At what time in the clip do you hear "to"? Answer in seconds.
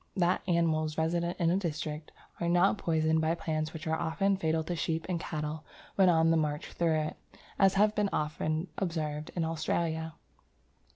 4.63-4.75